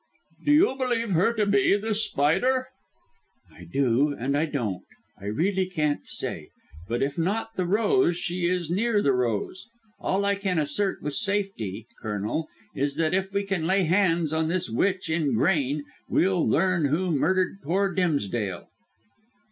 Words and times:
"Do 0.43 0.51
you 0.51 0.75
believe 0.79 1.11
her 1.11 1.31
to 1.33 1.45
be 1.45 1.77
this 1.77 2.03
Spider?" 2.05 2.69
"I 3.53 3.65
do, 3.65 4.15
and 4.17 4.35
I 4.35 4.45
don't. 4.45 4.81
I 5.19 5.25
really 5.25 5.67
can't 5.67 6.07
say. 6.07 6.49
But 6.87 7.03
if 7.03 7.19
not 7.19 7.53
the 7.55 7.67
rose, 7.67 8.17
she 8.17 8.47
is 8.47 8.71
near 8.71 9.03
the 9.03 9.13
rose. 9.13 9.67
All 9.99 10.25
I 10.25 10.33
can 10.33 10.57
assert 10.57 11.03
with 11.03 11.13
safety, 11.13 11.85
Colonel, 12.01 12.47
is 12.75 12.95
that 12.95 13.13
if 13.13 13.31
we 13.31 13.43
can 13.43 13.67
lay 13.67 13.83
hands 13.83 14.33
on 14.33 14.47
this 14.47 14.71
witch 14.71 15.07
in 15.07 15.35
grain 15.35 15.83
we'll 16.09 16.49
learn 16.49 16.85
who 16.85 17.11
murdered 17.11 17.59
poor 17.61 17.93
Dimsdale." 17.93 18.69